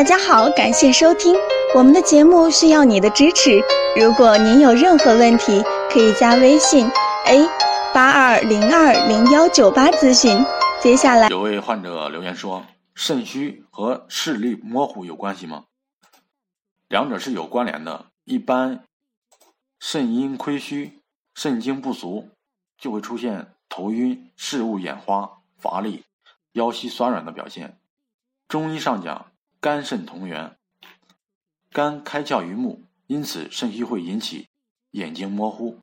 [0.00, 1.36] 大家好，感谢收听
[1.74, 3.60] 我们的节目，需要你的支持。
[4.00, 6.86] 如果您有任何问题，可以加微信
[7.26, 7.46] a
[7.92, 10.42] 八二零二零幺九八咨询。
[10.80, 12.64] 接下来有位患者留言说
[12.96, 15.64] ：“肾虚和视力模糊有关系吗？”
[16.88, 18.06] 两者是有关联的。
[18.24, 18.84] 一般
[19.80, 20.98] 肾阴亏虚、
[21.34, 22.30] 肾精不足，
[22.78, 26.04] 就会出现头晕、视物眼花、乏力、
[26.52, 27.78] 腰膝酸软的表现。
[28.48, 29.26] 中医上讲。
[29.60, 30.56] 肝肾同源，
[31.70, 34.48] 肝开窍于目，因此肾虚会引起
[34.92, 35.78] 眼睛模糊。